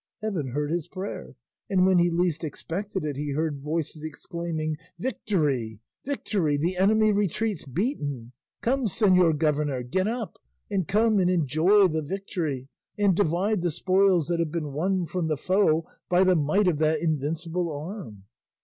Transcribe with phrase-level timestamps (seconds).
[0.23, 1.35] Heaven heard his prayer,
[1.69, 6.57] and when he least expected it he heard voices exclaiming, "Victory, victory!
[6.57, 8.31] The enemy retreats beaten!
[8.63, 10.39] Come, señor governor, get up,
[10.71, 12.67] and come and enjoy the victory,
[12.97, 16.79] and divide the spoils that have been won from the foe by the might of
[16.79, 18.23] that invincible arm."